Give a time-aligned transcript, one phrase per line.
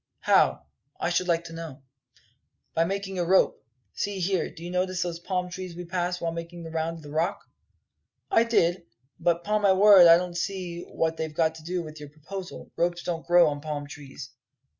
[0.21, 0.65] "How,
[0.99, 1.83] I should like to know?"
[2.73, 3.63] "By making a rope.
[3.93, 7.03] See here, did you notice those palm trees we passed while making the round of
[7.03, 7.45] the Rock?"
[8.31, 8.87] "I did;
[9.19, 12.71] but 'pon my word I don't see what they've got to do with your proposal.
[12.75, 14.31] Ropes don't grow on palm trees."